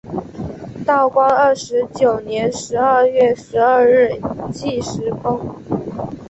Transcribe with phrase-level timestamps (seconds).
[0.83, 4.19] 道光二十九年十二月十二日
[4.51, 5.39] 巳时崩。